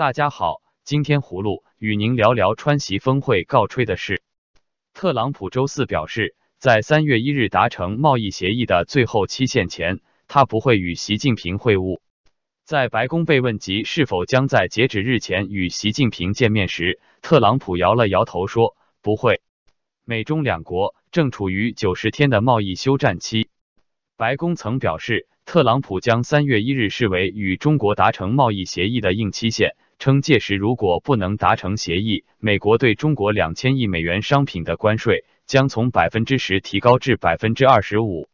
[0.00, 4.22] 大家好，今天葫芦与您聊聊川习峰会告吹的事。
[4.94, 12.00] 特朗普周四表示，在三月一日达成贸易协议的最后期限前，他不会与习近平会晤。
[12.64, 19.42] 在白宫被问及是否将在截止日前与习近平见面时，特朗普摇了摇头说不会。
[20.06, 23.50] 美中两国正处于九十天的贸易休战期。
[24.16, 38.28] 白宫曾表示，特朗普将三月一日视为与中国达成贸易协议的硬期限，称届时如果不能达成协议，美国对中国两千亿美元商品的关税将从百分之十提高至百分之二十五。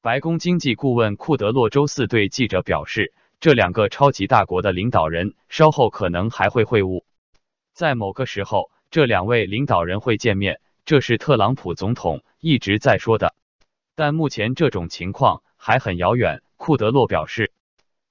[0.00, 3.12] 白宫经济顾问库德洛周四对记者表示。
[3.40, 7.04] 这两个超级大国的领导人稍后可能还会会晤，
[7.72, 13.34] 在某个时候，这两位领导人会见面，这是特朗普总统一直在说的。
[13.94, 17.50] 但目前这种情况还很遥远，库德洛表示。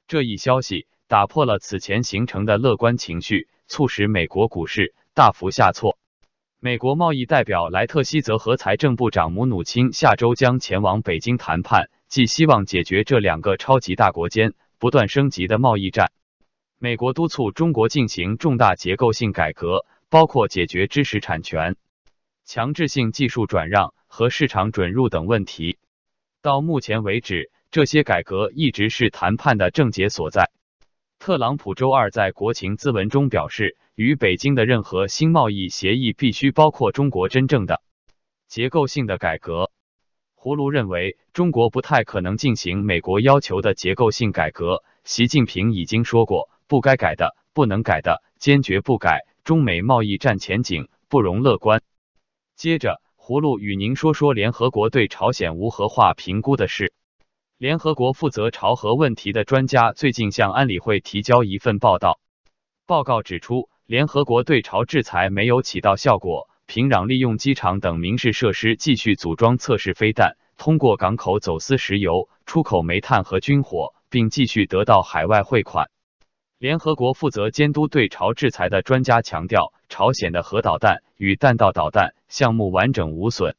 [0.08, 5.98] 这一消息打破了此前形成的乐观情绪，促使美国股市大幅下挫。
[6.60, 14.54] 美国贸易代表莱特希泽和财政部长姆努钦下周将前往北京谈判，寄希望解决这两个超级大国间。
[14.78, 16.12] 不断升级的贸易战，
[16.78, 21.76] 美国督促中国进行重大结构性改革，包括解决知识产权、
[22.46, 25.80] 强制性技术转让和市场准入等问题。
[26.42, 30.52] 到目前为止，这些改革一直是谈判的症结所在。
[31.20, 37.82] 特朗普周二在国情咨文中表示，与北京的任何新贸易协议必须包括中国真正的
[38.48, 39.70] 结构性的改革。
[40.38, 44.82] 葫芦认为，中国不太可能进行美国要求的结构性改革。
[45.04, 49.28] 习近平已经说过，不该改的、不能改的，坚决不改。
[49.44, 51.82] 中美贸易战前景不容乐观。
[52.56, 56.94] 接着，葫芦与您说说联合国对朝鲜无核化评估的事。
[57.60, 62.18] 联合国负责朝核问题的专家最近向安理会提交一份报告，
[62.86, 66.50] 报告指出，联合国对朝制裁没有起到效果。
[66.68, 75.92] 平壤利用机场等民事设施继续组装测试飞弹，通过港口走私石油、出口煤炭和军火，并继续得到海外汇款。
[76.60, 83.58] 联合国负责监督对朝制裁的专家强调，朝鲜的核导弹与弹道导弹项目完整无损。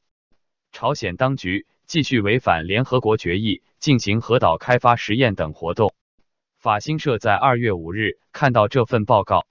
[0.72, 5.93] 朝鲜当局继续违反联合国决议，进行核岛开发实验等活动。
[6.56, 9.49] 法新社在二月五日看到这份报告，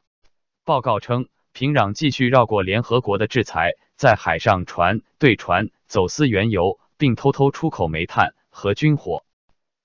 [0.63, 1.27] 报告称。
[1.51, 9.25] 平壤继续绕过联合国的制裁，在海上船对船走私原油，并偷偷出口煤炭和军火。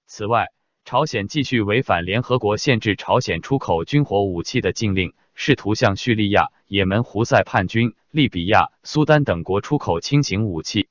[0.06, 0.52] 此外，
[0.84, 10.86] 朝鲜继续违反联合国限制朝鲜出口军火武器的禁令，试图向叙利亚、也门胡塞叛军、利比亚、苏丹等国出口轻型武器。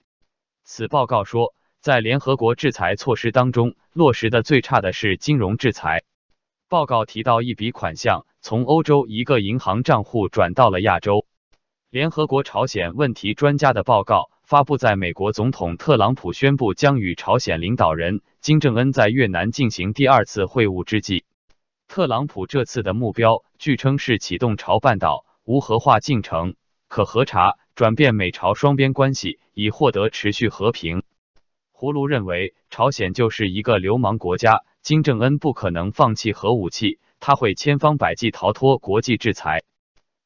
[0.63, 6.03] 此报告说，在联合国制裁措施当中，落实的最差的是金融制裁。
[6.68, 8.25] 报告提到一笔款项。
[8.46, 11.25] 从欧洲一个银行账户转到了亚洲。
[11.90, 21.23] 联合国朝鲜问题专家的报告发布在美国总统特朗普宣布将与朝鲜领导人金正恩在越南进行第二次会晤之际。
[21.88, 26.56] 特朗普这次的目标据称是启动朝半岛无核化进程，
[26.90, 31.01] 可核查转变美朝双边关系，以获得持续和平。
[31.72, 37.00] 胡卢认为，朝鲜就是一个流氓国家，金正恩不可能放弃核武器。
[37.19, 39.63] 他会千方百计逃脱国际制裁。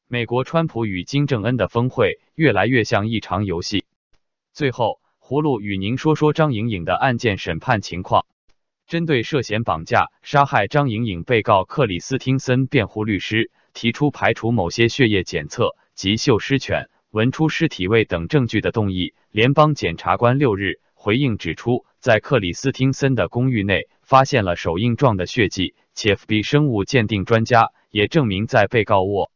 [0.08, 3.86] 美国川普与金正恩的峰会越来越像一场游戏。
[4.52, 8.26] 最后，葫芦与您说说张颖颖的案件审判情况。
[8.88, 25.74] 针对涉嫌绑架、杀害张颖颖被告克里斯汀森辩护律师提出排除某些血液检测及嗅尸犬闻出尸体味等证据的动议，联邦检察官六日回应指出，在克里斯汀森的公寓内发现了手印状的血迹。
[25.96, 29.32] 且 FB 生物鉴定专家也证明，在被告卧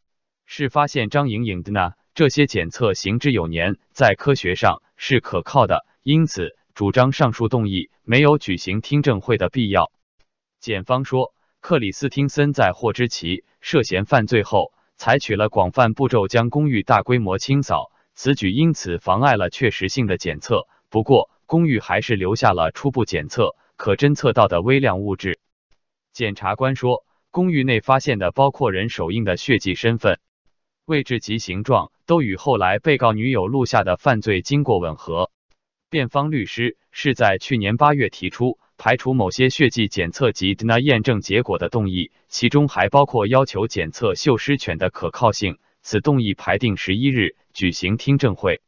[0.45, 9.91] 室发现张莹颖的呢，这些检测行之有年，在科学上是可靠的，因此主张上述动议没有举行听证会的必要。
[10.59, 20.67] 检方说，克里斯汀森在获知其涉嫌犯罪后，采取了广泛步骤将公寓大规模清扫，此举因此妨碍了确实性的检测。
[20.91, 25.39] 不过，公寓还是留下了初步检测可侦测到的微量物质。
[26.13, 30.19] 检察官说，公寓内发现的包括人手印的血迹身份、
[30.85, 35.31] 位置及形状，都与后来被告女友录下的犯罪经过吻合。
[35.89, 45.59] 辩方律师是在去年八月提出排除某些血迹检测及 DNA 验证结果的动议，其中还包括要求检测嗅尸犬的可靠性。
[45.83, 48.59] 此动议排定十一日举行听证会，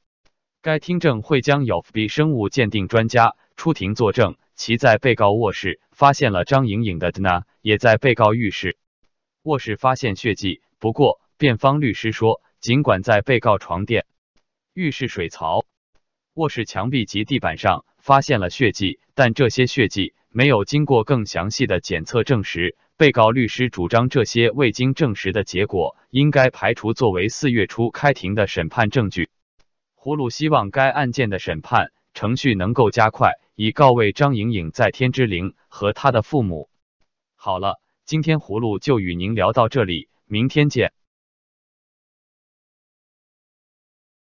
[0.62, 4.36] 该听证会将有 FB 生物鉴定专家出庭作证。
[4.54, 8.78] 其在被告卧室发现了张莹颖的 DNA，也在被告浴室
[9.42, 14.06] 卧室发现血迹，不过，辩方律师说，尽管在被告床垫、
[14.76, 15.66] 浴室水槽、
[16.36, 22.76] 卧室墙壁及地板上发现了血迹，但这些血迹没有经过更详细的检测证实。
[22.98, 29.30] 被告律师主张，这些未经证实的结果应该排除作为四月初开庭的审判证据。
[29.98, 36.68] 葫芦希望该案件的审判程序能够加快，以告慰张莹莹在天之灵和她的父母。
[37.38, 40.92] 好了，今天葫芦就与您聊到这里，明天见。